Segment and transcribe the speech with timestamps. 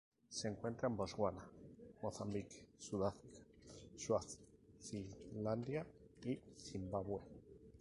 [0.29, 1.45] Se encuentra en Botsuana,
[2.01, 3.45] Mozambique, Sudáfrica,
[3.95, 5.85] Suazilandia
[6.25, 7.21] y Zimbabue.